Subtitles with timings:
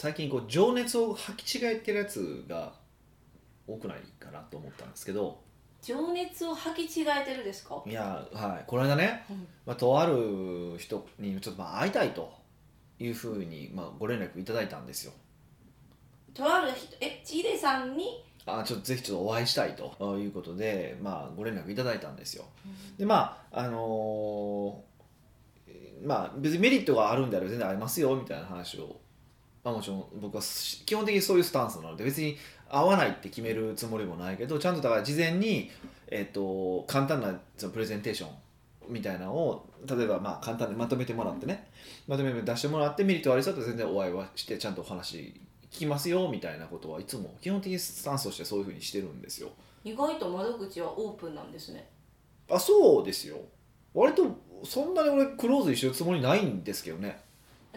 [0.00, 2.72] 最近こう情熱を履き違えてるやつが
[3.66, 5.40] 多くないかなと思ったんですけど。
[5.82, 7.82] 情熱を履き違えてるですか？
[7.84, 8.64] いやはい。
[8.64, 9.46] この間ね、うん。
[9.66, 12.32] まあ、とある人にちょっとまあ会いたいと
[13.00, 15.12] いうふうにまあご連絡いただいたんですよ。
[16.32, 18.24] とある人えちひでさんに？
[18.46, 22.44] あちょっとぜひちょっとお会いしたいということで、まあ、ご連絡いただいたんですよ。
[22.96, 29.00] でまああのーまあ別にメリットがあるんであれば全然ありますよみたいな話を、
[29.68, 32.36] まあ、もちろん僕はし基本的にそういうスタンスなので別に
[32.70, 35.70] 合わないって決めるつもりもないけどちゃんとだから事前に、
[36.08, 38.30] えっと簡単なそのプレゼンテーション
[38.88, 41.68] みたいなのを例えばまあ簡単にまとめてもらってね。
[42.06, 45.34] まとめて出してもらってメリットありそうだったら全然お会いはしてちゃんとお話
[45.70, 49.50] 聞きますよみたいなことはいつも基本的にスタンスとしてそういうふうにしてるんですよ。
[49.84, 51.86] 意外と窓口はオープンなんですね。
[52.50, 53.36] あそうですよ。
[53.92, 54.24] 割と
[54.64, 57.20] そんなに俺クローズにしてるつもりないんですけどね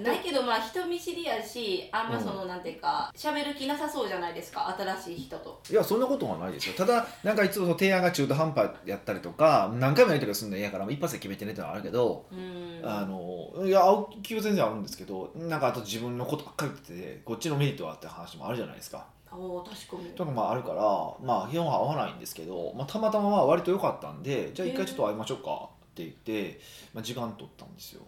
[0.02, 5.62] ないけどまあ人見知りやしあんまうんその、なんていうか喋る気なさそうじゃないですか新しい人と。
[5.70, 6.76] いやそんなことはないですよ。
[6.76, 12.82] ただなんかいつもその提案が中途半端やったりとか何回もやり取りするの嫌やから一発で決めてねってのはあるけど、うん。
[12.84, 19.06] あのいや会う気は全然あるんですけどなんかあと自分のことばっかり言っててこっちのメリットはあって話もあるじゃないですか。
[19.32, 20.10] おお確かに。
[20.10, 20.82] とかまああるから
[21.26, 26.60] まあ基本は合わないんですけど、まあ、たまたままあ割と良かったんでじゃあ一回ちょっと会いましょうかって言って、
[26.94, 28.02] まあ、時間取ったんですよ。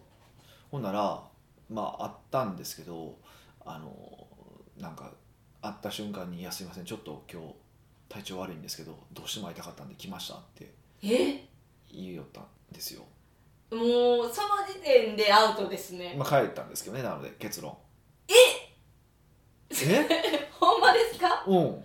[0.70, 1.22] ほんなら
[1.74, 3.18] まあ会ったんですけど
[3.64, 4.26] あの
[4.78, 5.10] なんか
[5.60, 7.54] 会った瞬間に「いやすいませんちょっと今日
[8.08, 10.70] 体調悪いんですけどどうしても会いたかったんで来ました」って
[11.02, 11.44] え？
[11.90, 13.02] 言いよったんですよ、
[13.70, 13.80] もう
[14.32, 17.76] その時点でアウトですね、まあ、帰ったんですけどねなので結論。
[18.28, 18.32] え？
[20.58, 21.44] ほんまですか？
[21.46, 21.84] うん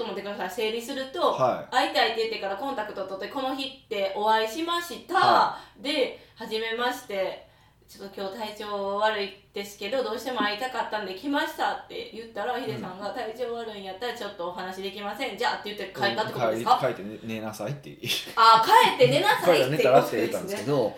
[0.00, 0.50] と待ってください。
[0.50, 7.48] 整理すると、は会いたいって言ってからコンタクト取ってこの日ってお会いしました、はで初めまして。
[7.90, 15.36] ちょっと今日体調悪いですけどどうしても会いたかったんで来ましたって言ったらヒデさんが体調悪いんやったらちょっとお話できません。
[15.36, 17.98] じゃあって言って帰ったってことですか、帰って寝寝なさいって
[18.36, 20.96] あ帰って寝なさい帰っってて寝たらってたんですけど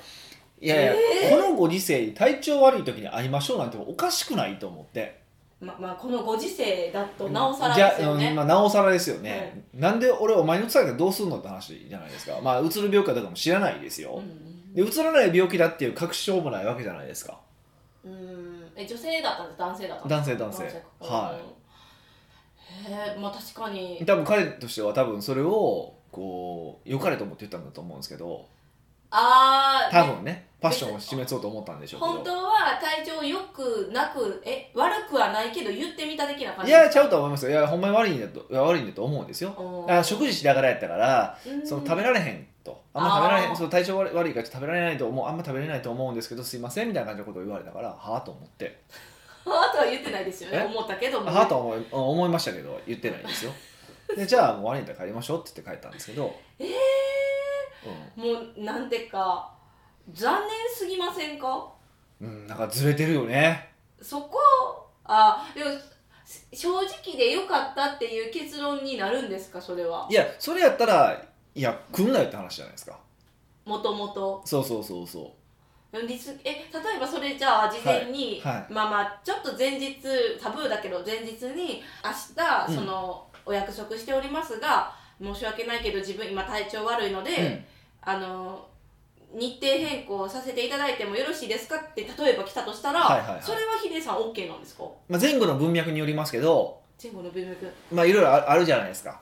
[0.60, 0.94] いやいや、
[1.30, 5.22] このご時世に体調悪い時に会いましょうなんておかしくないと思って
[5.62, 12.40] ままあこのご時世だとなおさらですよね、うんまあ、なおさらですよね、なんで俺お前に移されたらどうすんのって話じゃないですか。
[12.42, 17.38] まあうつる病気かどうかも知らないですよ、うんでうつらない病気だっていう確証もないわけじゃないですか。
[18.04, 18.64] うん。
[18.74, 20.84] え女性だったんです男性だったんです男性男性。
[20.98, 21.38] かは
[22.88, 24.02] へえまあ確かに。
[24.06, 28.46] 多分彼としては多分それをこう良かれと思って言ったんだと思うんですけど
[29.14, 32.12] ああ多分ねパッションを示そうと思ったんでしょうけど。
[32.14, 37.50] 本当は体調良くなくえ悪くはないけど言ってみた的な感いじやちゃうと思いますよ。
[37.50, 39.50] いやほんまに悪いんだといや悪いんだと思うんですよ。
[39.58, 41.66] おーだから食事しながらやったからうん。
[41.66, 42.80] その食べられへんと。
[42.94, 43.52] あんま食べられへあー。
[43.52, 48.80] んその体調悪い悪いからちょっと食べられないと思うあんま食べれないと思うんですけどすいませんみたいな感じのことを言われたからはあと思って。
[49.44, 50.58] はあとは言ってないですよね。
[50.58, 53.52] え思ったけどもはあとは思い思いましたけど言ってないですよ。
[54.16, 56.70] でじゃあもう悪いんだから帰りましょうって言って帰ったんですけど、えうー、
[58.16, 59.53] もうなんてか
[60.12, 61.69] 残念すぎませんか？
[62.20, 63.70] んうん、なんかずれてるよね。
[64.00, 64.38] そこ
[65.04, 65.70] あでも
[66.53, 69.60] 正直で良かったっていう結論になるんですか？
[69.60, 70.06] それは。
[70.10, 71.22] いやそれやったら
[71.54, 72.98] いや来んなよって話じゃないですか。
[73.65, 75.06] もともとそうそうそう。
[75.06, 75.32] そ
[76.09, 76.60] リスえ例
[76.97, 78.72] えばそれじゃあ事前に、はいはい。
[78.72, 80.00] まあまあちょっと前日
[80.41, 82.75] タブーだけど前日に明日うん。
[82.75, 87.65] その、お約束しておりますが申し訳ないけど自分今体調悪いので、う、うん
[88.02, 88.66] あの
[89.34, 91.76] 日程変更させていただいてもよろしいですか？
[91.76, 93.42] って例えば来たとしたら、はいはいはい。
[93.42, 94.84] それはヒデさん OK なんですか？
[95.08, 97.72] まあ、前後の文脈によりますけど前後の文脈。
[97.91, 99.20] まあいろいろああるじゃないですか。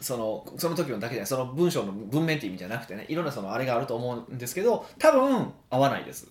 [0.00, 1.26] そのその時のだけじゃない。
[1.28, 6.26] その文章の文面っていう意味じゃなくてねいろんなそのあれがあると思うんですけど多分合わないです。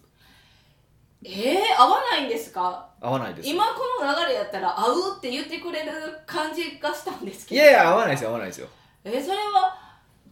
[1.23, 2.90] えー、合わないんですか？
[3.00, 3.47] 合わないです。
[3.47, 5.91] 今この流れやったら合うって言ってくれる
[6.25, 7.61] 感じがしたんですけど。
[7.61, 8.67] いやいや合わないですよ合わないですよ。
[9.06, 9.78] えーそれは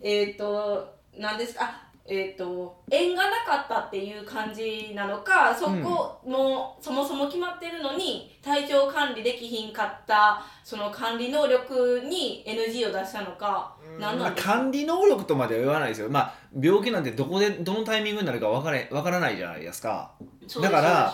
[0.01, 1.65] えっ、と何ですか？
[1.65, 16.09] あえっ、と縁がなかったっていう感じなのかそこも、そもそも決まってるのに体調管理できひんかったその管理能力に NG を出したのか何まあ、なんですか、管理能力とまでは言わないですよ。
[16.09, 20.11] まあ病気なんてどこでどのタイミングになるか分から分からないじゃないですか。
[20.63, 21.13] だから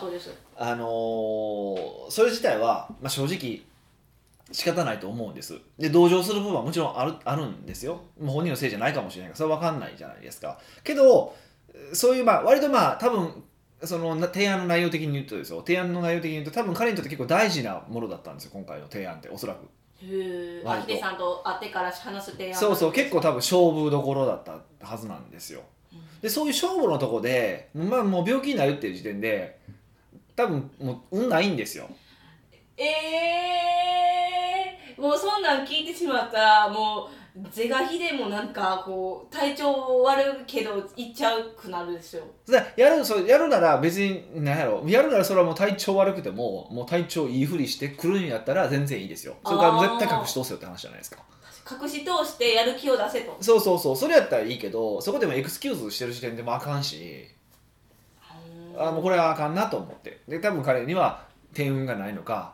[0.57, 3.61] あのーそれ自体は、まあ、正直
[4.51, 5.59] 仕方ないと思うんです。
[5.77, 8.01] で同情する部分はもちろんあるあるんですよ。
[8.19, 9.37] もう本人のせいじゃないかもしれないから。
[9.37, 10.59] それは分かんないじゃないですか。
[10.83, 11.35] けど
[11.93, 13.43] そういうまあ割とまあ多分
[13.83, 15.63] そのな提案の内容的に言うとですよ。
[15.65, 19.65] 提案の内容的に言うと多分彼にとって結構大事なものだったんですよ今回の提案っておそらく。
[20.01, 25.61] へヒデさんと会ってから話す提案そうそう結構多分分勝負どころだったはずなんですよ。
[26.21, 29.59] でそういう勝負のとこでまあもう病気になるっていう時点で
[30.35, 31.89] 多分もう運ないんですよ。
[32.77, 32.85] えー、
[34.97, 37.09] もうそんなん聞いてしまったらもう
[37.51, 42.21] 是が非でもなんかこう体調悪いけど行っちゃうくなるでしょ。
[42.49, 49.35] でやるそうやるなら別に何やろやるならそれはもう体調悪くてももう体調いいふりしてくるんやったら全然いいですよ。
[49.45, 51.17] それからもう絶対隠し通せよって話じゃないですか。
[51.81, 53.35] 隠し通してやる気を出せと。
[53.41, 57.27] そうそうそうそれやったらいいけどそこでもエクスキューズしてる時点でもあかんし
[58.77, 60.21] あもうこれはあかんなと思って。
[60.27, 62.53] で多分彼には天運がないのか、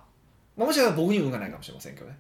[0.58, 2.18] まあ、もしかしたら僕に運がないかもしれませんけどね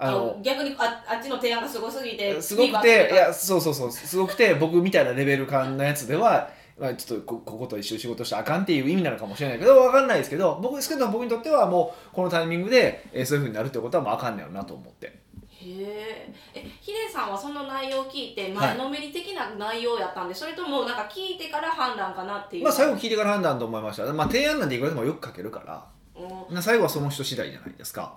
[0.00, 3.92] あの逆にああっちの提案がすごすぎてすごくていやそうそうそう。
[3.92, 6.48] すごくて僕みたいなレベル感のやつでは、
[6.78, 15.06] まあ、ちょっとこここと一緒に仕事したらあかんっていう意味なのかもしれないけど分かんないですけど僕少なくとも僕にとってはもうこのタイミングで、えーそういうふうになるってことはもうあかんねやろなと思って。
[15.06, 15.12] へ
[15.60, 22.62] ええヒデさんはその内容を聞いて前のめり的な内容やったんで、それともなんか聞いてから判断かなっていう。
[22.64, 24.04] まあ最後聞いてから判断と思いました。
[24.12, 25.84] まあ提案なんていくらでもよく書けるから。
[26.16, 26.54] うん。
[26.54, 28.14] な最後はその人次第じゃないですか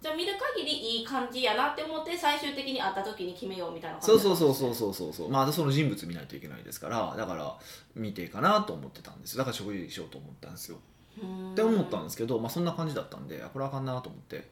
[0.00, 5.30] じゃあ見る限りいい感じやなって思って最終的に会った時に決めようみたいなそうそうそううそうそうそうそう。
[5.30, 7.56] まあその人物見ないといけないですからだから
[7.96, 9.36] 見てかなと思ってたんです。
[9.36, 10.78] だから食事しようと思ったんですよ。
[11.52, 14.48] って思ったんですけど、まあ、そんな感じだったんであこれあかんなと思って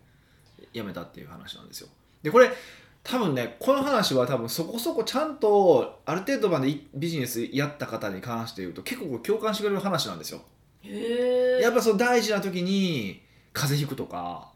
[0.73, 1.89] やめたっていう話なんですよ。
[2.23, 2.51] でこれ
[3.05, 10.41] 多分ねこの話は多分そこそこちゃんとある程度までいビジネスやった方に関して言うと結構共感してくれる話なんですよ。
[10.83, 13.23] へえやっぱその大事な時に
[13.53, 14.51] 風邪ひくとか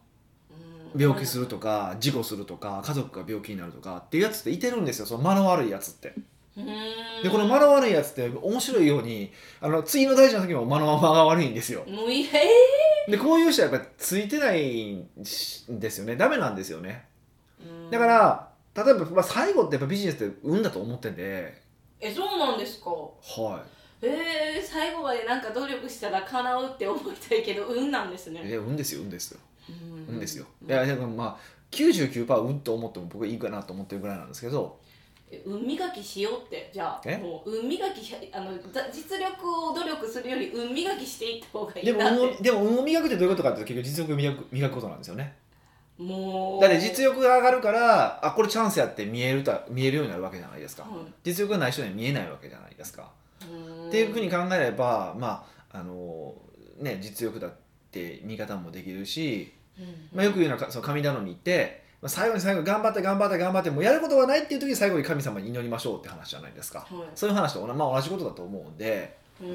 [0.97, 5.07] 病気するとか事故するとか家族が病気になるとかっていうやつっていてるんですよ。
[5.07, 6.15] その間の悪いやつって。
[7.23, 11.85] でこの間の悪いやつって面白いようにあの次の大事な時も間の間が悪いんですよ。
[13.09, 16.17] でこういう人はやっぱりついてないんですよね。
[16.17, 17.07] ダメなんですよね。
[17.65, 21.61] ーだから例えば、まあ、最後ってやっぱビジネスって運だと思ってんで。
[22.01, 22.91] えそうなんですか？
[22.91, 23.63] は
[24.03, 28.41] えー、最後までなんか努力したら叶うって思いたいけど運なんですいね。
[28.45, 29.41] え運ですよ運ですよ。
[29.41, 29.50] う
[30.11, 30.47] ん運ですよ。
[30.69, 34.79] いやでもまあ99%運と思っても僕はいいかなと思ってるぐらいなんですけど。
[35.33, 36.71] え運磨きしようって。
[36.75, 37.17] じゃあえ？
[37.17, 42.19] もう運磨きしあのざ実力を努力するより運磨きしていった方がいでもいなって。
[42.19, 45.37] 運をでも運を磨くってどういうことかっていうと結局実力を磨く磨くことなんですよね。
[45.99, 46.61] もう。
[46.61, 51.15] だって実力が上がるからあこれチャンスやって見えるた見えるようになるわけじゃないですか、うん。
[51.23, 53.09] 実力がない人には見えないわけじゃないですか、
[53.49, 53.89] うん。
[53.89, 56.35] っていうふうに考えればまああの
[56.79, 57.55] ね実力だっ
[57.93, 59.60] て見方もできるし、うん
[60.15, 66.89] まあ、よく言うのはかその神頼みって、まあ、最後に最後に頑張って頑張って頑張ってもうやることがないっていう時に最後に神様に祈りましょうって話じゃないですか、はい。
[67.15, 69.47] そういう話と、まあ、同じことだと思うんで、うう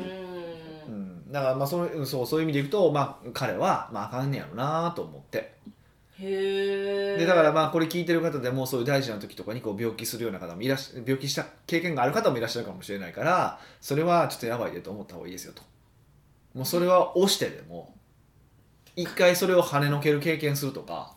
[0.92, 0.94] ん。
[0.94, 5.56] ん、だからまあそのうんそうそういう意味でいくと、まあ、彼は、まあ、あかんねやろなと思って。
[6.18, 15.62] へえでだからまあこれ聞いてる方でもそういう大事な時とかにこう病気するような方もいらっし病気した経験がある方もいらっしゃるかもしれないからそれはちょっとやばいでと思った方がいいですよと。
[16.54, 17.94] もうそれは押してでも
[18.96, 21.14] 一回それを跳ねのける経験するとか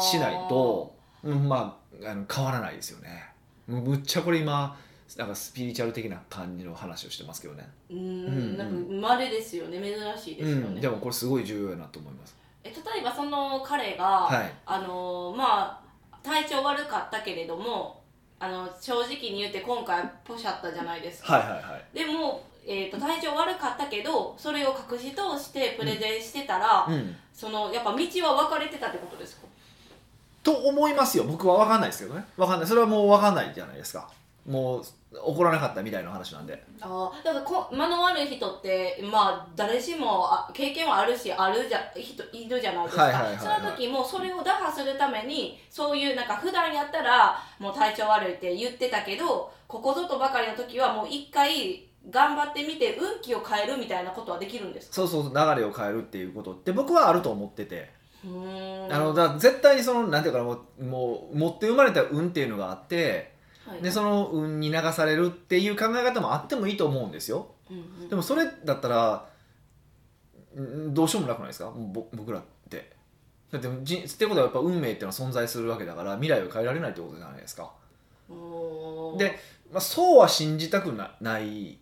[0.00, 3.24] しないと、うん、まああの変わらないですよね。
[3.66, 4.76] むむっちゃこれ今
[5.16, 9.80] なんかスピリチュアル的な感じの話をしてますけどね、うんうんなんか稀ですよね。
[9.80, 12.36] 珍しいですよね、うん、でもこれすごい重要やなと思います。
[12.64, 14.52] え例えばその彼が、はい。
[14.64, 18.02] あのまあ体調悪かったけれども
[18.38, 21.96] あの正直に言って今回ポシャったじゃないですか、はいはいはい。
[21.96, 27.16] でも、えー、と体調悪かったけどそれを隠し通してプレゼンしてたら、うん。
[27.34, 29.46] そのやっぱ道は分かれてたってことですか？
[30.42, 31.24] と思いますよ。
[31.24, 32.24] 僕は分かんないですけどね。
[32.36, 32.68] 分かんない。
[32.68, 34.08] それはもう分かんないじゃないですか。
[34.46, 34.84] もう
[35.24, 36.62] 怒らなかったみたいな話なんで。
[36.80, 43.38] ああだからこ間の悪い人ってまあ誰しもあ経験はあるしあるじゃ人いるじゃないですか、はいはいはいはい。
[43.38, 54.94] その時もそれを打破するためにそういうなんか普段やったらもう体調悪いって言ってたけどここぞとばかりの時はもう一回頑張ってみて運気を変えるみたいなことはできるんですか？
[54.94, 57.90] そうそう流れを変えるっていうことって僕はあると思ってて、
[58.24, 63.32] あのだ絶対にそのなんていうかなもうもう持って生まれた運っていうのがあって
[63.66, 63.82] はい。
[63.82, 67.48] でその運に流されるっていう考え方もあってもいいと思うんですよ。
[67.70, 68.08] うんうん。
[68.08, 69.26] でもそれだったら
[70.58, 71.70] んどうしようもなくないですか？
[71.70, 72.90] ぼ僕らって。
[73.52, 77.70] だってじってことはやっぱ運命っていうのは存在するわけだから未来を変えられないってことじゃないですか。
[79.18, 79.38] で、
[79.70, 81.78] まあ、そうは信じたくなない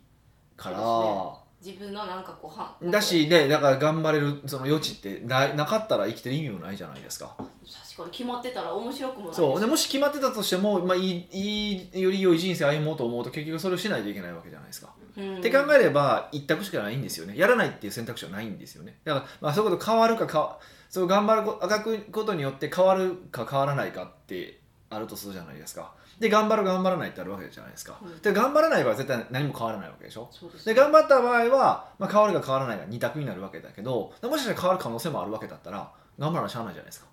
[0.61, 7.35] から、自分のなんかこうはだしねだから頑張れるその余地ってななかったら生きてる意味もないじゃないですか。
[7.37, 9.59] 確かに決まってたら面白くもないそう。
[9.59, 15.37] でもし決まってたとしても、まあ、いいいいより良い人生歩もうと思うと結局それをしないといけないわけじゃないですか、うん。
[15.37, 17.37] って考えれば一択しかないんですよね。
[17.37, 18.97] やらないっていう選択肢はないんですよね。
[19.03, 20.57] だから、まあ、そういうこと変わるかか
[20.89, 28.21] そう頑張るこあがくことによって変わるか変わらないかってあるとするじゃないですかで頑張る頑張らないってあるわけじゃないですか、うん。
[28.21, 30.29] で頑張らない場合は絶対何も変わらないわけでしょ？
[30.63, 37.07] で頑張った場合は、まあ、変わるか変わらないか2択になるわけだけどもしかしたら変わる可能性もあるわけだったら頑張らなしゃあないじゃないですか。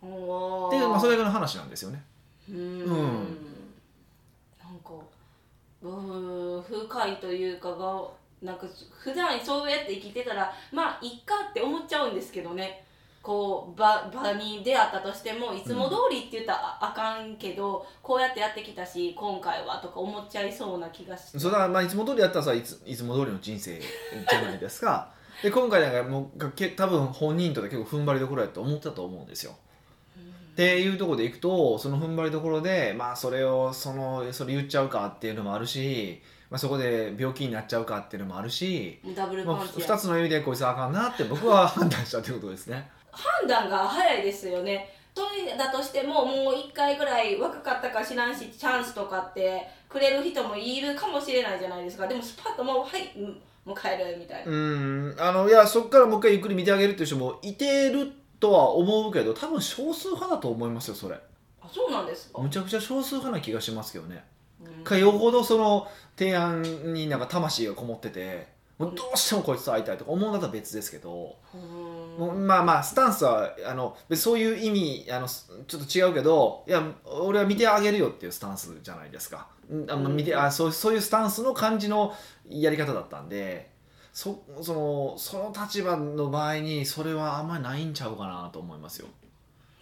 [0.00, 2.02] ていう、まあ、それだけの話なんですよね。
[2.48, 2.58] うーん。
[2.58, 3.38] うん
[4.62, 4.90] なんか
[5.82, 8.02] うー深いというかが
[8.42, 12.84] なんか普段そうやって生きてたらまあいっかって思っちゃうんですけどね
[13.24, 25.08] こう場場に出会ったとしてもいつも通りって言ったらああかんけど、こうやってやってきたし今回はとか思っちゃいそうな気がしてそれはまあいつも通りやったらさいついつも通りの人生じゃないですか。
[25.42, 29.56] で今回なんかもうけ多分本人とって結構踏ん張りどころやと思ったと思うんですよ。
[30.52, 39.86] っていうところでいくとその踏ん張りどころでまあそれをそのそれ言っちゃうかっていうのもあるし、まあ、そこで病気になっちゃうかっていうのもあるし、ダブルまあ、パンチや。
[39.86, 42.90] 2つの意味でこいつはあかんなって僕は判断したということですね。
[43.14, 44.90] 判断が早いですよね。
[45.14, 52.06] それだとしてももう1回ぐらい若かったか知らんしチャンスとかってくれる人もいるかもしれないじゃないですか。
[52.08, 55.16] でもスパッともうはいうんもう帰るみたいな、うん。
[55.18, 61.14] あのいやそこからもう一回ゆっくり見てあげるっていう人もいてるとは思うけど多分少数派だと思いますよそれ。
[61.62, 64.24] あそうなんですか、むちゃくちゃ少数派な気がしますけどね。
[64.62, 64.84] うん。
[64.84, 65.86] かよほどその
[66.18, 71.36] 提案になんか魂がこもっててもうどうしてもこいつと会いたいとか思うんだったら別ですけど、
[72.18, 79.46] まあまあスタンスはあのそういう意味あのすちょっと違うけどいや俺は見てあげるよっていうスタンスじゃないですか。
[79.70, 82.12] うんあんま見てあそうそういうスタンスの感じの
[82.48, 83.70] やり方だったんで
[84.12, 89.08] そそのその立場の場合にそれはあんまりないんちゃうかなと思いますよ、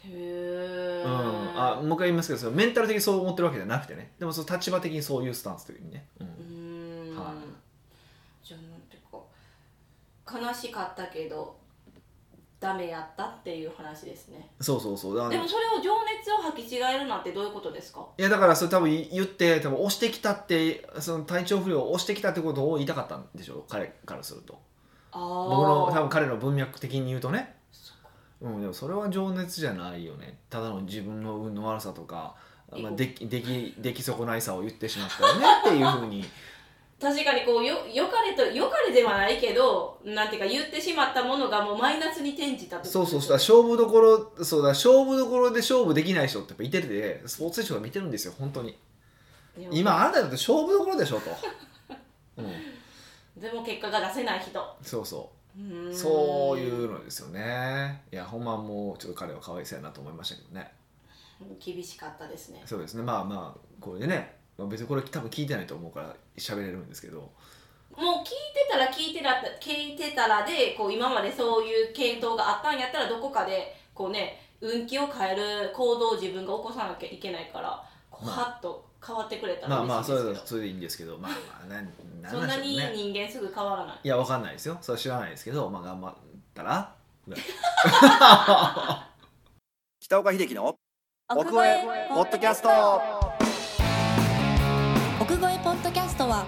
[0.04, 1.12] へえ、うん、
[1.60, 4.12] あもう一回言いますけどメンタル的にそう思ってるわけじゃなくてね。
[4.18, 7.16] でもその立場的にそういうスタンスという意味ね、うん。
[7.16, 8.46] はい。
[8.46, 8.60] じゃあ
[10.32, 11.56] 悲しかったけど
[12.60, 14.48] ダメやったっていう話ですね。
[14.60, 15.16] そうそうそう。
[15.16, 18.06] だからでもそれを情熱を履き違えるなんてどういうことですか？
[18.16, 23.54] いやだからそれ多分言って多分押してきたってその体調不良を押してきたってことを言いたかったんでしょ？
[23.56, 24.60] う彼からすると。
[25.10, 27.56] あ僕の多あ分彼の文脈的に言うとね。
[28.40, 30.38] うんでもそれは情熱じゃないよね。
[30.48, 32.36] ただの自分の運の悪さとか、
[32.70, 36.24] まあ、できできでき損ないさを言ってしまったよねっていうふうに
[37.02, 48.78] 確かにこうよよかれとよかれではないけどなんていうか言ってしまったものがもうマイナスに転じたってそうそうそそう勝負どころそうだ勝負どころで勝負できない人ってやっぱいててスポーツ選手が見てるんですよ本当に。
[49.72, 51.30] 今あなただって勝負どころでしょと、
[52.38, 54.76] うん、でも結果が出せない人。
[54.80, 55.94] そうそう。
[55.94, 58.02] そういうのですよね。
[58.10, 60.72] いやほんまもうちょっと彼はかわいそうやなと思いましたけどね。
[61.58, 62.62] 厳しかったですね。
[62.64, 63.02] そうですね。
[63.02, 67.30] まあまあこれでねまあ別にこれ多分聞いてないと思うから喋れるんですけど。
[67.96, 69.30] もう聞いてたら聞いてた
[69.60, 78.36] 聞いてたらでこう今までそういう系統があったんやったらどこかでこうね運気を変える行動を自分が起こさなきゃいけないからこうまあ。
[78.36, 81.18] はっと変わってくれたらまあまあそれそれでいいんですけど。
[81.18, 81.92] まあまあなん
[82.22, 82.96] なそんなにんでしょうね。
[82.96, 83.98] 人間すぐ変わらない。
[84.02, 85.68] いやわかんないですよそれは知らないですけど。
[85.68, 86.14] まあ頑張っ
[86.54, 86.94] たら。
[90.00, 90.76] 北岡秀樹の
[91.28, 92.68] 奥越えポッドキャスト
[96.22, 96.46] ポッドキャストは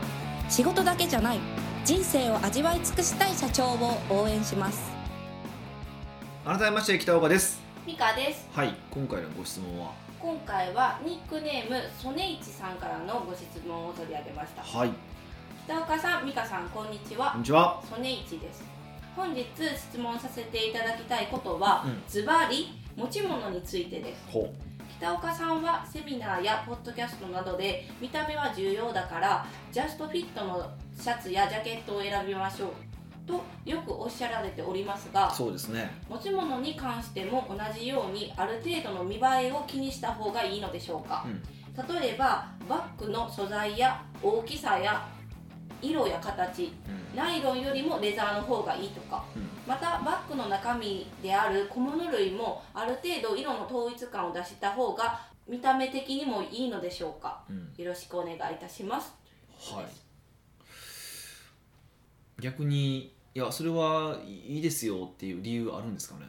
[0.49, 1.39] 仕事だけじゃない。
[1.85, 4.93] 人生を味わい尽くしたい社長を応援します。
[6.45, 7.61] 改めまして北岡です。
[7.85, 8.49] ミカです。
[8.53, 9.91] はい今回のご質問は？
[10.21, 14.63] 今回はニックネームソネイチさんからのご質問を取り上げました。
[14.63, 14.91] はい。
[15.65, 17.33] 北岡さんミカさんこんにちは。
[17.33, 17.83] こんにちは。
[17.91, 18.63] ソネイチです。
[19.17, 22.03] 本日質問させていただきたいことはうん。
[22.07, 24.23] ズバリ持ち物についてです。
[24.31, 24.53] ほ
[25.05, 30.67] 北岡さんはセミナーやポッドキャストなどで見た目は重要だからジャストフィットの
[30.99, 32.71] シャツやジャケットを選びましょう
[33.27, 35.91] とよくおっしゃられておりますがうそうですね。
[36.09, 41.27] 持ち物に関しても同じようにある程度の見栄えを気にした方がいいのでしょうか。
[41.27, 41.97] うん。
[42.01, 45.07] 例えばバッグの素材や大きさや
[45.83, 46.73] 色や形
[47.13, 47.17] うん。
[47.17, 49.23] ナイロンよりもレザーの方がいいとか。
[49.37, 57.43] うんまたバッグの中身である小物類もある程度色の統一感を出した方が見た目的にもいいのでしょうか？
[57.49, 57.73] うん。
[57.77, 59.15] よろしくお願いいたします。
[59.59, 59.87] はい。
[62.41, 66.27] 逆にいやそれはいいですよっていう理由あるんですかね？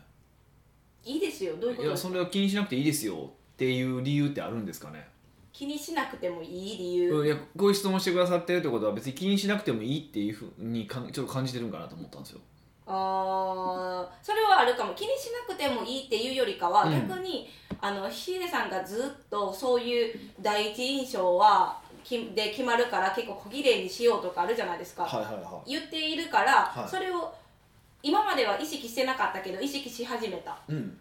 [1.04, 1.56] いいですよ。
[1.58, 2.10] どういうこいやとですか？
[2.10, 5.08] それは気にしなくていいですよっていう理由ってあるんですかね？
[5.54, 12.42] 気にしなくてもいい理由、うんいやこういう質問してくださってるってことは別に気にしなくてもいいっていうふうにかんちょっと感じてるんかなと思ったんですよ
[12.88, 14.94] あーそれはあるかも。
[14.94, 17.08] 気にしなくてもいいっていうよりかは、うん。
[17.08, 17.50] 逆に
[17.82, 26.90] あのヒデさんがずっとそういう第一印象はきで決まるから結構小綺麗にしようとかあるじゃないですか、はいはいは言っているから、はい。
[26.90, 27.34] それを
[28.04, 30.52] 今までは意識してなかったけど意識し始めた。
[30.52, 30.98] いうん。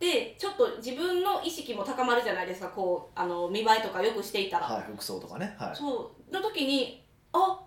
[0.00, 2.68] でちょっと自分の意識も高まるじゃないですか。
[2.68, 5.54] こうあの見栄えとかよくしていたら、はい服装とかね。
[5.58, 5.76] はい。
[5.76, 6.34] そう。
[6.34, 7.02] の時に
[7.32, 7.60] あ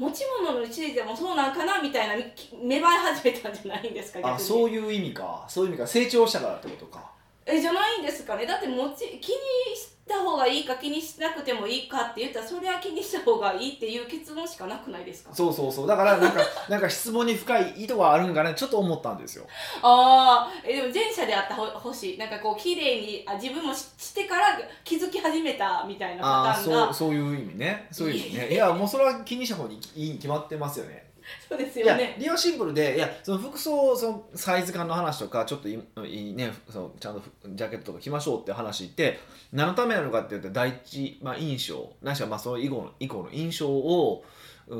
[0.00, 4.40] 持ち物についてもそうなんかなみたいなき芽生え始めたんじゃないんですかあに。
[4.40, 5.44] そういう意味か。
[5.46, 5.86] そういう意味か。
[5.86, 7.10] 成長したからってことか。
[7.44, 8.46] えじゃないんですかね。
[8.46, 15.34] だってもち気にした方がいいか気にしなくてもいいかって言ったらそれは気にした方がいいっていう結論しかなくないですか？
[15.34, 15.86] そうそうそう。
[15.86, 18.52] だからなんか なんか質問に深い意図があるんかな？
[18.52, 19.46] ちょっと思ったんですよ。
[19.82, 22.18] ああえでも前者であったほほしい。
[22.18, 26.84] なんかこう綺麗にあ自分もししてから気づき始めたみたいなパターンが。
[26.86, 27.86] そうそういう意味ね。
[27.92, 28.52] そういう意味ね。
[28.52, 31.09] いやもうそれは気にした方がいいに決まってますよね
[31.48, 32.16] そうですよね。
[32.18, 39.18] 理由はシンプルでいやその服装そのサイズ感の話とかちょっといいいねそのちゃんとジャケットとか着ましょうって話って
[39.52, 41.92] 何のためなのかっていうと第一、まあ、印象。
[42.02, 44.24] ないしはまあその以降の以降の印象を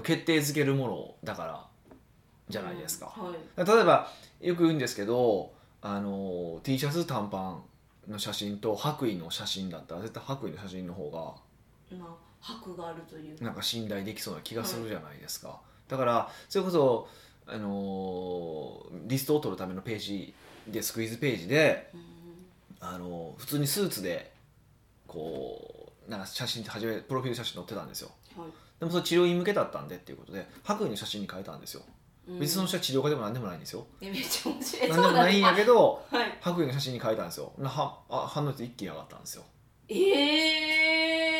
[0.03, 1.67] 決定づけるものだから
[2.49, 3.07] じゃないですか。
[3.07, 3.67] はい。
[3.67, 5.53] 例えばよく言うんですけど
[5.83, 7.63] あの T シャツ短パン
[8.09, 17.09] の写真と白衣の写真だったら絶対白衣の写真の方がまあ箔があるというなんか信頼できそうな気がするじゃないですか、だからそれこそ、
[17.47, 20.35] あのーリストを取るためのページ
[20.69, 22.01] でスクイーズページで、うん。
[22.81, 24.33] あのー普通にスーツで
[25.07, 28.11] こうなんか写真初めプロフィール写真載ってたんですよ。
[28.37, 28.49] はい。
[28.79, 31.83] でもそれ治療院向けだったんでっていうことで白衣の写真に変えたんですよ。
[32.29, 32.39] うん。
[32.39, 33.87] 別にその人は治療家でも何でもないんですよ。
[34.01, 34.89] えめっちゃ面白い。
[34.89, 37.53] 何でもないんやけどそうなんです白衣の写真に変えたんですよ。
[37.59, 39.43] なはあ反応率一気に上がったんですよ。
[39.43, 39.49] は
[39.97, 41.40] いえ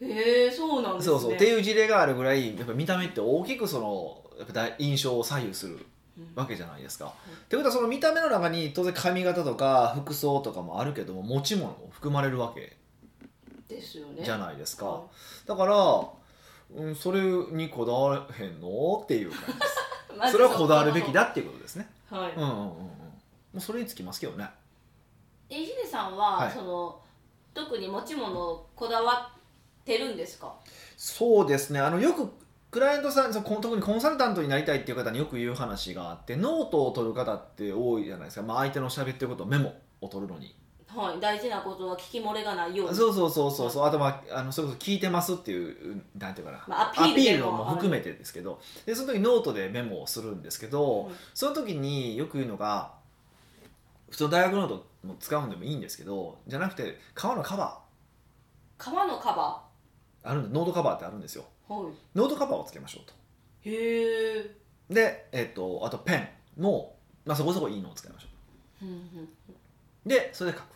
[0.00, 5.78] えー、そうなんですねそうそうっていう事例があるぐらいやっぱ見た目って大きくそのやっぱ大印象を左右する
[6.18, 7.06] うんわけじゃないですか。
[7.06, 12.76] ってことはその見た目の中に当然髪型とか服装とかもあるけども持ち物も含まれるわけ
[13.68, 14.86] ですよねじゃないですか。
[14.86, 15.02] は
[15.46, 20.32] だから、うん、それにこだわらへんのっていう感じです。
[20.32, 21.88] それはこだわるべきだっていうことですね。
[22.10, 22.66] はい、うんうんうんうん。
[22.66, 22.84] も
[23.54, 24.48] うそれにつきますけどね。
[25.48, 27.00] えヒデさんは、はいその
[27.52, 29.39] 特に持ち物こだわっ
[29.90, 30.54] てるんですか？
[30.96, 31.80] そうですね。
[31.80, 32.28] あのよく
[32.70, 40.54] クライアントさんその特にコンサルタントになりたいっていう方によく言う話があってノートを取る方って多いじゃないですか、まあ、相手の喋ってることをメモを取るのに。
[40.86, 41.20] はい。
[41.20, 42.94] 大事なことは聞き漏れがないように。
[42.94, 43.86] そうそうそうそうそう。
[43.86, 47.64] あとまああのそれこそ聞いてますっていうなんていうかな、まあアピールでも。
[47.64, 48.60] 含めてですけど。
[48.86, 51.14] でその時ノートでメモをするんですけど、うん。
[51.34, 52.92] その時によく言うのが
[54.10, 57.80] 普通の大学ノートも使うんでもいいんですけどじゃなくて革のカバ
[58.76, 59.69] 革のカバー？
[60.22, 61.44] あるノートカバーってあるんですよ。
[61.68, 61.92] ーはい。
[62.14, 63.14] ノートカバーをつけましょうと。
[63.62, 64.50] へえ
[64.90, 66.28] で、えっとあとペン
[66.62, 68.26] も、まあ、そこそこいいのを使いましょ
[68.82, 70.66] うんうんうでそれで書く。
[70.68, 70.70] っ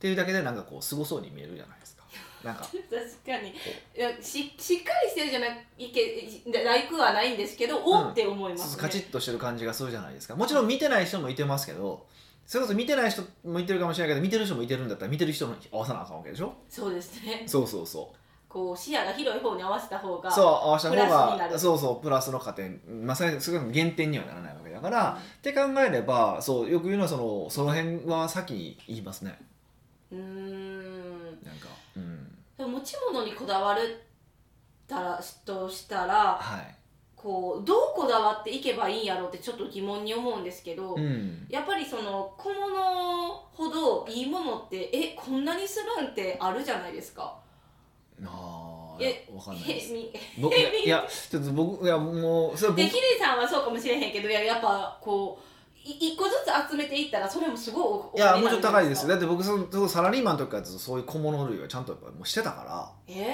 [0.00, 2.04] ていうだけでなんかこうすごそうに見えるじゃないですか。
[2.44, 3.50] なんか確かに。
[3.50, 8.82] いやししっかりしてるじゃないけないくはないんですけど、おって思いますね。
[8.82, 10.36] カチッとしてる感じがするじゃないですか。
[10.36, 12.06] もちろん見てない人もいてますけど
[12.44, 16.52] それこそ見てない人もいてるかもしれないけど見てる人もいてるんだったら見てる人に合わさなあかんわけでしょ？
[16.68, 17.44] そうですね。
[17.46, 18.16] そうそうそう
[18.54, 21.52] こう視野が広い方に合わせた方がそう合わせた方プラスになる。
[21.54, 25.16] がそうそうプラスの加点まさにそれが減点にはならないわけだから、うん。
[25.16, 29.36] って考えればそうよく言うのはそのその辺は先に言いますね。
[30.12, 31.22] うーん。
[31.42, 32.72] なんかうん。
[32.72, 34.00] 持ち物にこだわる
[34.86, 36.76] たらとしたらはい。
[37.16, 41.44] こうどうこだわっていけばいいんやろうってちょっと疑問に思うんですけど、うん。
[41.48, 47.42] やっぱりその小物ほどいいものってえこんなにするんってあるじゃないですか。
[48.22, 49.94] ああわかんないです。
[49.94, 55.54] いやちょっと僕いやもうそれ僕でヒデさんはそうかもしれへんけどいややっぱこう
[55.88, 57.82] い一個ずつ集めていったらそれもすごい
[58.14, 59.08] おいやもうちょっと高いですよ。
[59.08, 62.90] ねだって僕そのサラリーマンの時かそういう小物類はちゃんとやっぱもうしてたから。
[63.08, 63.24] えー、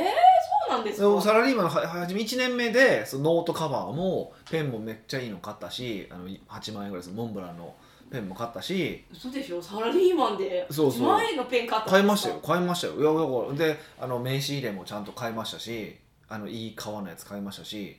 [0.68, 1.20] そうなんですか？
[1.22, 7.74] サラリーマンのは初め1年目でそのノートカバーもペンもめっちゃいいの買ったしあの8万円ぐらいですモンブランの
[8.10, 9.04] ペンも買ったし。
[9.12, 9.62] 嘘でしょ？
[9.62, 11.02] サラリーマンでそうそう。
[11.02, 12.40] 1万円のペン買った買いましたよ。
[12.44, 12.94] 買いましたよ。
[12.94, 13.18] いやだ
[13.58, 15.96] からであの名刺入れもちゃんと買いましたし
[16.28, 17.96] あのいい革のやつ買いましたし。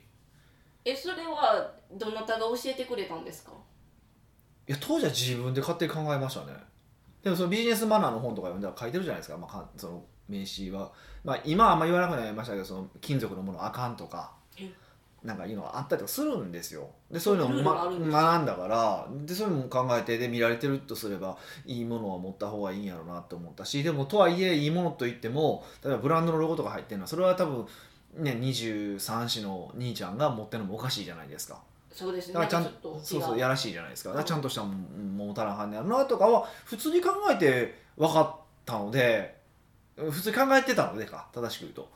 [0.84, 3.52] えそれはどなたが教えてくれたんですか？
[4.68, 6.52] いや当時は自分で勝手に考えましたね。
[7.22, 10.90] でもそのビジネスマナーの本とか読んだら書いてるじゃないですか,、まあ、かその名刺は、
[11.24, 14.32] まあ、今はあんま言わなくなりましたけどその金属のものあかんとか。
[14.36, 14.41] え
[15.24, 16.88] なんかいうのがあったりとかするんですよ。
[17.10, 27.66] でそういうのを、ま学んだからでそういうのも考えてで見られてるとすればいいものは持った方がいいんやろうなって思ったしでもとはいえいいものといっても例えばブランドのロゴとか入ってるのはそれは多分
[28.16, 31.60] ね23歳の兄ちゃんが持ってるのもおかしいじゃないですか。
[31.92, 32.34] そうですね。
[32.34, 34.10] だからちゃんと違そうそうやらしいじゃないですか。
[34.10, 39.36] だからうんちゃんとしたもんも持たなあかんねやろなとかは普通に考えて分かったので
[39.96, 41.88] 普通に考えてたのでか正しく言うと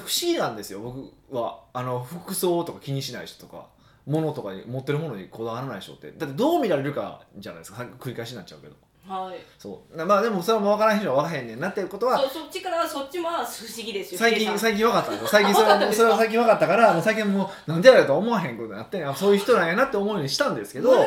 [0.00, 1.60] 不思議なんですよ僕は。
[1.72, 3.66] あの服装とか気にしない人とか
[4.06, 6.12] 物とかに持ってるものにこだわらない人って。
[6.12, 8.74] だってどう見られるかじゃないですか繰り返しになっちゃうけど。
[9.06, 9.36] はい。
[9.58, 9.96] そう。
[9.96, 20.90] なまあでもそれも分からへん人は分からへんねんなっていうことはそっちからそっちも不思議ですよ最近最近分かったんで最近それそれは最近分かったからもう最近もうなんでやろうと思わへんことになってあそういう人なんやなって思うようにしたんですけど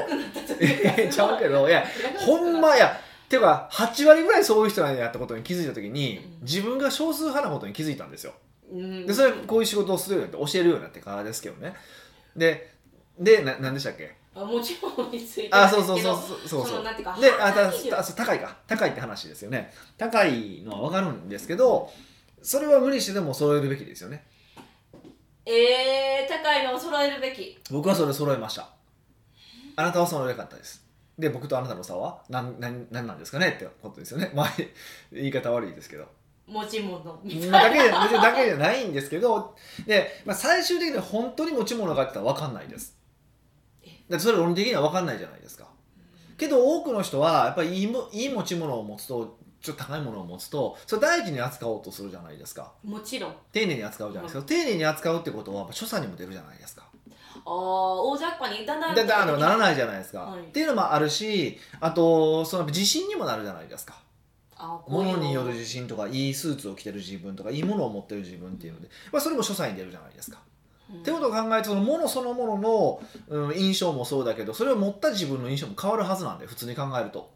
[1.11, 1.83] ちゃうけどいや
[2.19, 6.45] ほんまいやていうか8割ぐらいそういう人なんやったことに気づいた時にうん。
[6.45, 8.31] 自分が少数派なことに気づいたんですよ。
[8.31, 11.73] うんでそれこういう仕事をするようになって教えるようになってからですけどね。
[12.35, 12.73] で
[13.17, 14.15] でな何でしたっけ？
[14.35, 16.67] あもちろんについてあそうそうそううそう。
[16.67, 18.55] そうであた話たそう高いか。
[18.67, 19.73] 高いって話ですよね。
[19.97, 21.89] 高いのは分かるんですけど
[22.41, 24.25] それは無理してでも揃えるべきですよね。
[25.45, 27.57] えー、高いのを揃えるべき。
[27.71, 28.69] 僕はそれ揃えました。
[29.77, 30.85] あなたは揃えなかったです。
[31.17, 34.29] で僕とあなたの差は何何何なんですかねってことですよね。
[34.35, 34.53] まあ
[35.11, 36.05] 言い方悪いですけど
[36.47, 39.55] 持ち物みたいまあだけだけじゃないんですけど
[39.85, 42.97] で、まあ、最終的に本当に持ち物があったら分かんないです。
[44.09, 45.67] だそれ論理的には分かんないじゃないですか。
[46.37, 52.71] けど多くの人はやっぱりいいもいい持ち物を持つとちょっと高いものを持つとそれ大事に扱おうとするじゃないですか。
[52.83, 53.31] もちろん。
[53.31, 56.83] あ丁寧に扱うじゃないですか、丁寧に扱うってことはやっぱ所作にも出るじゃないですか。
[57.45, 58.65] あ大雑把に。
[58.65, 60.41] だんだんだだからならないじゃないですか、はい。
[60.41, 63.99] っていうのもあるしあとその自信にもなるじゃないですか
[64.59, 70.39] あこういう物による自信とかいいスーツを着てる自分とかいいものを持ってる自分っていうので、まあ、それも所作に出るじゃないですか。
[70.39, 70.47] うん
[70.87, 77.29] ってことを考えるとその物そのものの、うん、印象もそうだけどそれを持った自分の印象も変わるはずなんで普通に考えると。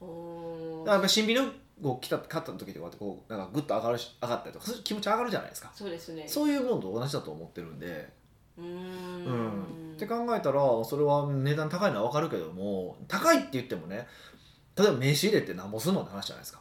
[0.00, 5.70] だからやっぱ新品の服を着た買った時とかってこうなんかグッと上がるし上がったりとか気持ち上がるじゃないですか。
[5.74, 8.08] そうですねそういうものと同じだと思ってるんで。
[8.56, 14.06] うーうんんって考えたらそれは値段高いのは分かるけども高いって言ってもね
[14.76, 16.60] 例えば名刺入れってなんぼするのって話じゃないですか。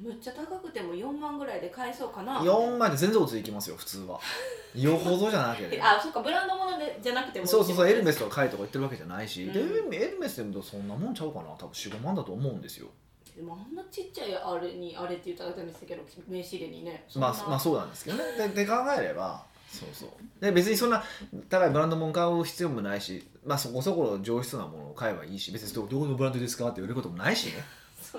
[0.00, 2.40] むっちゃ高くても4万ぐらいで買えそうかな。
[2.40, 4.20] 4万で全然おついきますよ普通は。
[4.74, 5.96] よほどじゃなければ。
[5.96, 9.52] あそっかブランド物でじゃなくてもそうそうそうエルメススとか買いとか言ってるわけじゃないし、うん。
[9.90, 11.46] でエルメスでもそんなもんちゃうかな。
[11.58, 12.88] 多分45万だと思うんですよ。
[13.34, 17.04] でもあんなちっちゃいあれにあれって言ったらダメですけど名刺入れにね。
[17.16, 18.24] まあまあそうなんですけどね。
[18.36, 20.10] でで考えればそうそう。
[20.40, 21.02] で別にそんな
[21.48, 27.64] 高いブランド物買う必要もないしまあそこそこ上質なものを買えばいいし別にどどこのブランドですかって言われることもないしね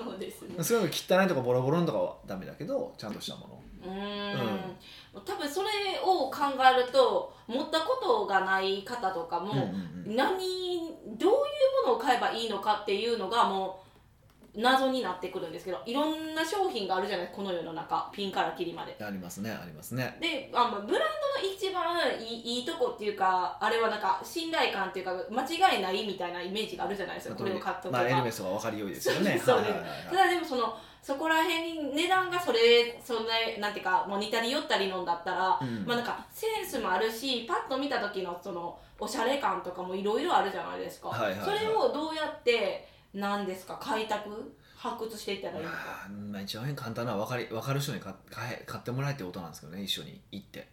[0.03, 0.63] そうですね。
[0.63, 3.61] そうい汚いとかボロボロのとかはダメだけどちゃんとしたもの。
[3.85, 4.75] うーん。
[5.25, 5.67] 多分それ
[6.03, 9.53] を考えると持ったことがない方とかも、
[10.05, 13.86] 何どういうものを買えばいいのかっていうのがもう
[14.57, 18.97] 謎になってくるんですけどいろんな商品があるじゃないこの世の中ピンからキリまで。
[18.99, 20.17] ありますねありますね。
[20.19, 21.01] であまあブラン
[21.35, 27.99] ドの一番いいいいとこっていうかあれはなんか信頼感っていうか間違いないみたいなイメージがあるじゃないですかこれを買っとけば。
[27.99, 29.39] まあエルメスが分かりよいですよね。
[29.45, 35.85] そうはいはいはいただでもそのそこら辺に値段がそれそんななんていうかもう似たり寄ったりのんだったら、うん。
[35.85, 41.45] まあなんかセンスもあるしパッと見た時のそのおしゃれ感とかもいろいろあるじゃないですか、はいはいはい。
[41.45, 43.77] それをどうやってなんですか？
[43.81, 44.29] 開拓？
[44.77, 45.77] 発掘していったらいいのか？
[46.31, 50.67] まあ一番簡単なのは分かり分かる人に買買え買ってもらえってことなんですけどね一緒に行って。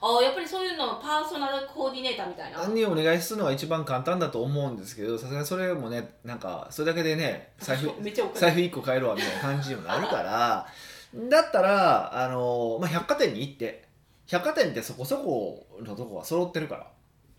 [0.00, 2.58] ああやっぱりそういうのパーソナルコーディネーターみたいな？
[2.58, 7.90] 何にお願いするのが一番簡単だと思うんですけどさすがにそれもねなんかそれだけでね財布
[8.34, 10.66] 財布1個買えるわみたいな感じにもなるから
[11.14, 13.88] だったらあの、まあ、百貨店に行って
[14.26, 16.86] 百貨店ってそこそこのとこは揃ってるから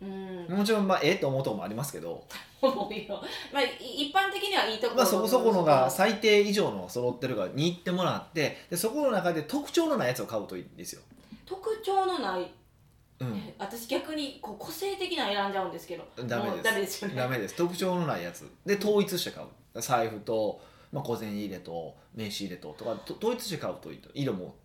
[0.01, 0.57] うん。
[0.57, 2.23] もちろんまあええと思うとこもありますけど、
[2.62, 3.21] 思うよ。
[3.51, 11.01] まあい一般的にはいいところまあ、そこそこのが最低以上の揃ってるからに行ってもらってでそこの中で特徴のないやつを買うといいんですよ、
[11.45, 12.51] 特徴のない。
[13.21, 16.05] うん、私逆にこう個性的なの選んじゃうんですけど。
[16.25, 16.63] ダメです。
[16.63, 17.15] ダメですよね。
[17.19, 17.55] ダメです。
[17.55, 18.49] 特徴のないやつ。
[18.65, 19.47] で統一して買う。
[19.81, 24.55] 財布と、まあ、小銭入れと名刺入れととかと統一して買うといいと色も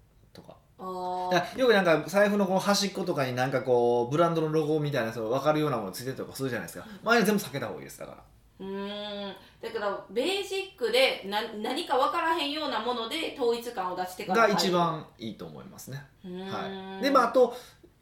[0.78, 6.86] あよくなんか財布のこの端っことかになんかこうブランドのロゴみたいなその分かるようなものついてたりとかするじゃないですか。
[7.02, 8.18] 前は全部避けた方がいいですだから。
[8.60, 9.34] うーん。
[9.64, 17.56] だからベーシックでな何か分からへんようなもので統一感を出してからが一番いいと思いますね、はい、でまああと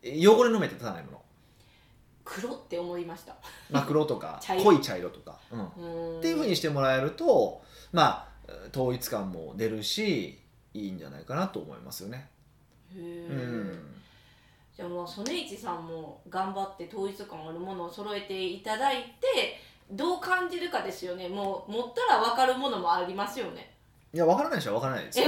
[0.05, 1.23] 汚れの目って立たないもの、
[2.25, 3.37] 黒って思いました。
[3.71, 10.41] まあ、黒とか 濃い茶色とか、うん、っていうふうにしてもらえるとまあ統一感も出るし
[10.75, 12.29] いいんじゃないかなと思いますよね
[12.97, 13.31] へー。
[13.31, 13.89] うん
[14.75, 21.29] じゃあもう曽根市さんも頑張って統一感あるものを揃えていただいてどう感じるかですよね。
[21.29, 23.75] もう持ったら分かるものもありますよね。
[24.15, 25.27] いや分からない人は分からないですよ。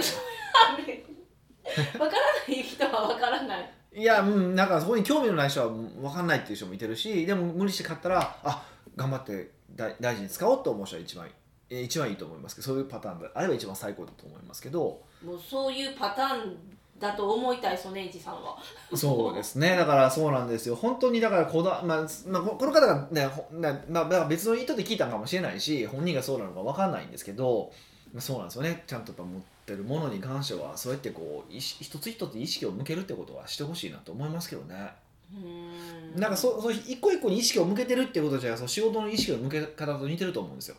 [1.92, 3.74] 分からない人は分からない。
[3.92, 11.32] いやうんなんかそこに興味のない人は分かんないっていう人もいてるしでも無理して買ったらあ頑張って大大事に使おうと思う人は一番いい
[11.70, 15.00] え一番いいと思いますけどそういうパターンであれば一番最高だと思いますけど。
[15.24, 16.56] もうそういうパターン
[17.04, 18.56] だと思いたいソネイジさんは。
[18.94, 19.76] そうですね。
[19.76, 20.74] だからそうなんですよ。
[20.74, 27.70] 本当にだからこだ、まあまあ、ここの方がねほなまあ、別の意図で聞いたのかもしれないし本人がそうなのか分かんないんですけど、
[28.12, 28.84] まあ、そうなんですよね。
[28.86, 34.92] ちゃんとやっぱ持ってるものに関してはそうやってこう一つ一つ意識を向けるってことはしてほしいなと思いますけどね。
[35.30, 36.20] うーん。
[36.20, 40.76] なんかそそう一個一個に意識を向けてるってことじゃそう仕事の意識の向け方と似てると思うんですよ。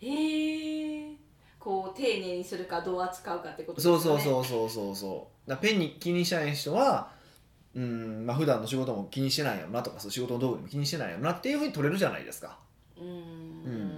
[0.00, 1.12] へえ
[1.62, 3.94] こう丁寧にするかどう扱うかってことですね。
[3.94, 7.10] うそうそうそうそうそうだペンに気にしない人は
[7.74, 12.58] うんまあ普段の仕事も気にしてないよなとかそう仕事の道具にも気にしてないよなっていうふうに取れるじゃないですか。
[12.98, 13.91] うん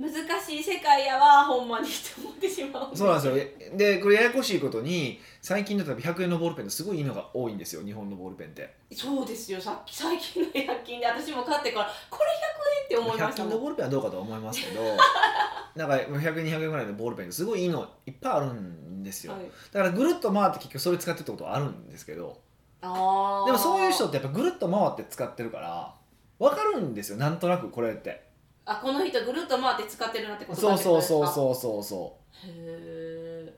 [0.00, 2.96] 難しい世界やわほんまにって思ってしまう。
[2.96, 3.36] そうなんですよ。
[3.36, 8.74] えでこれややこしいことに最近だと100円のボールペンってすごいいいのが多いんですよ日本のボールペンって。
[8.94, 9.60] そうですよ。
[9.60, 13.50] さっき最近の100均で私も買ってからこれ100円って思いま100したもん。
[13.50, 14.80] 均のボールペンはどうかとは思いますけど
[15.76, 19.34] なんか100円200円ぐらいのボールペンってすごいいいのいっぱいあるんですよ。
[19.34, 19.42] はい。
[19.70, 22.40] だからぐるっと回って結局それ使ってるってことはあるんですけど
[22.80, 23.46] あー。
[23.46, 25.94] でもそういう人ってやっぱぐるっと回って使ってるから
[26.38, 27.18] 分かるんですよ。
[27.18, 28.29] なんとなくこれって
[28.70, 32.46] あこの人ぐるっと回って使ってるなってことそうそうそううそうそうそう。
[32.46, 33.54] へえ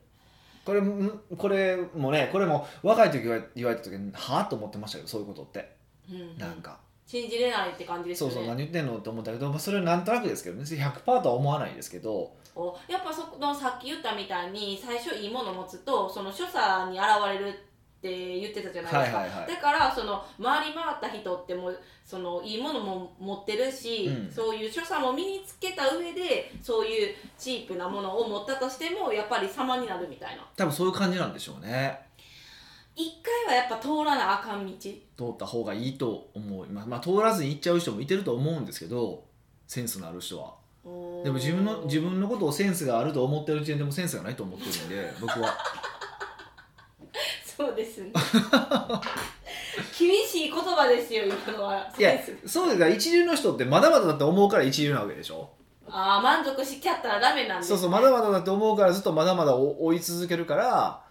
[0.64, 5.76] これんこれもねこれも若い時言われ言われた時にはあと思ってましたけどそういうことって。
[6.10, 8.34] うんなんか、信じれないって感じですよね。
[8.34, 10.64] そうそう何言ってんのって思ったけど、まあ、それはなんとなくですけどね。
[10.64, 12.32] 100%とは思わないですけど。
[12.54, 17.54] おやっぱそのさっき言ったみたいに最初いいものを持つとその所作に現れる
[18.02, 19.48] って言ってたじゃないですか、はいはいはい。
[19.48, 24.32] だからその回り回った人ってもうそのいいものも持ってるし、うん。
[24.32, 30.44] そういう所作も身につけた上でそういうチープなものを持ったとしてもやっぱり様になるみたいな。
[30.56, 32.00] 多分そういう感じなんでしょうね。
[32.96, 34.72] 一回はやっぱ通らなあかん道。
[34.76, 39.22] 通った方がいいと思います、まあ、通らずに行っちゃう人もいてると思うんですけど
[39.68, 40.54] センスのある人は。
[40.84, 45.56] でも自分の自分のことをセンスがあると思ってる時点でもセンスがないと思ってるんで僕は
[47.56, 48.12] そうですね。
[49.98, 51.92] 厳しい言葉ですよ今のは。
[51.98, 52.12] いや
[52.46, 55.50] そうですから一流の人ってまだまだだって思うから一流なわけでしょ？
[55.88, 61.02] ああ満足しちゃったらダメなんです、ね、そうそうまだまだだって思うからずっとまだまだ追追い続けるから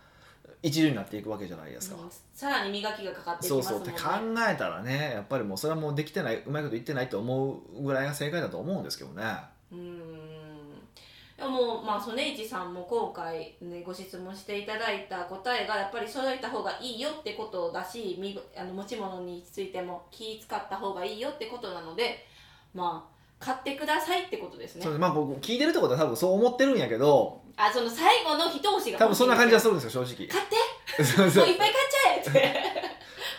[0.63, 3.86] 一流になっていくわけじゃないですか、うんさらに磨きがかかっていきそうますもんね。
[3.89, 9.23] そうって考えたらねやっぱりもうそれはもうできてないうまいこと言ってないと思うぐらいが正解だと思うんですけどね。
[9.71, 10.31] うーん
[11.41, 22.27] でもまあソネイチさんも今回、ね、ご質問していただいた答えがやっぱり揃えた方がいいよってことだしみあの持ち物についても気使った方がいいよってことなので
[22.75, 24.84] まあ買ってくださいってことですね。
[24.84, 30.27] そうまあ僕聞いてるってことは多分そう思ってるんやけどあその最後の一押しが多分そんな感じははするんですよ正直。
[30.27, 30.56] 買って。
[31.04, 31.47] そうそう。
[31.47, 32.63] いっぱい買っちゃえって。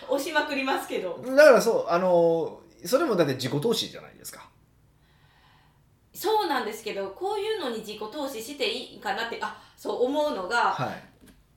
[0.09, 1.17] 押しまくりますけど。
[1.25, 4.49] だからそうあのそれもだって自己投資じゃないですか
[6.23, 10.89] そうなんですけどこういうのに自己投資していいかなってあそう思うのが、は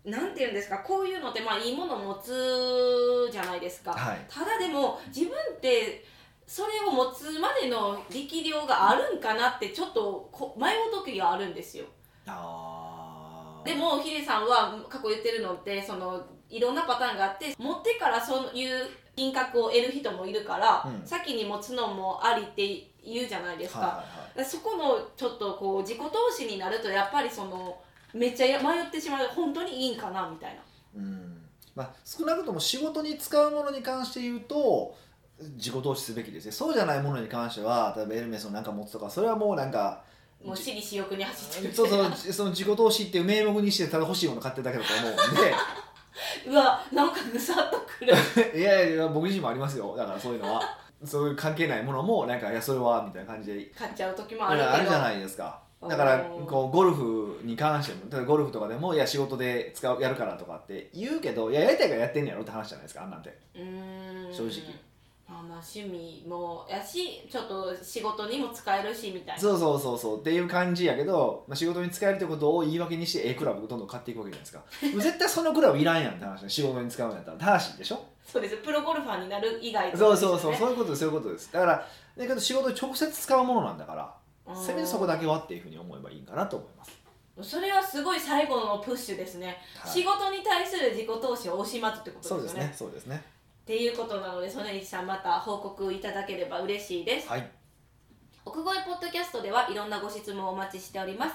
[0.04, 0.10] い。
[0.10, 4.26] なんて言うんですかこういうのってまあいいものを持つじゃないですか、はい。
[4.28, 6.04] ただでも自分って
[6.48, 11.84] それを持つまでの力量があるんかなってちょっとこ迷う時があるんですよ。
[12.26, 21.06] あでもヒデさんは過去言ってるのってそのいろんなパターンがあって持ってからそういう品格を得る人もいるから、うん。
[21.06, 23.94] 先に持つのもありって言うじゃないですか、はいは
[24.36, 24.44] いはい。
[24.44, 27.78] そこのちょっとこう自己投資になるとやっぱりその
[28.12, 30.62] めっちゃ迷ってしまう本当にいいんかなみたいな。
[30.96, 31.42] うん。
[31.74, 34.96] まあ、少なくとも仕事に使うものに関して言うと
[35.56, 36.52] 自己投資すべきですね。
[36.52, 40.02] そうじゃないものに関しては例えばエルメスのなんか持つとかそれはもうなんか
[40.42, 45.16] もう私利私欲に走ってるそうそうその自己投資っていう名目にしてただ欲しいもの買ってるだけだと思うん
[46.50, 48.14] うわなんかぐさっとくる。
[48.52, 49.94] で いやいや僕自身もありますよ。
[49.96, 53.64] だからそういうのはそういう関係ないものもなんかいやそれはみたいな感じで。
[53.78, 55.60] 買っちゃう時もあるあるじゃないですか。
[55.88, 63.36] だからこうゴルフに関してもゴルフとかでもいや仕事で使うやるからとかって言うけどいややりたいからやってんねやろって話じゃないですかあんなんて。
[63.54, 64.34] うーん。
[64.34, 64.74] 正直。
[65.28, 69.40] まあまあ趣味もやしちょっと仕事にも使えるしみたいな。
[69.40, 70.20] そうそうそうそう。
[70.20, 75.02] っていう感じやけど、まあ、仕事に使えるってことを言い訳にして A クラブをどんどん買っていくわけじゃないですか。
[75.02, 77.36] 絶対そのクラブいらんやんって話仕事に使うんやったら。
[77.58, 78.02] 正しいでしょ？
[78.26, 78.56] そうです。
[78.58, 80.52] プロゴルファーになる以外そうそうそう。
[80.52, 81.00] うそういうことです。
[81.00, 81.52] そういうことです。
[81.52, 89.92] だからだけど仕事に直接使うものなんだからせめてそこだけはっていうふうに思えばいいかなと思います、それはすごい最後のプッシュですね、はい。
[89.92, 92.60] 仕事に対する自己投資を惜しまずってことそうですね。
[92.60, 93.22] ねそうですね。
[93.62, 97.28] っていうことなので曽根西さんまた報告いただければ嬉しいです。
[97.28, 97.50] はい。
[98.46, 101.34] 奥越ポッドキャストではいろんなご質問をお待ちしております